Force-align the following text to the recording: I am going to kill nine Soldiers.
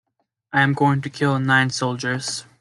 I 0.51 0.61
am 0.63 0.73
going 0.73 1.01
to 1.01 1.11
kill 1.11 1.37
nine 1.37 1.69
Soldiers. 1.69 2.45